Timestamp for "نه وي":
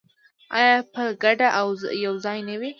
2.47-2.69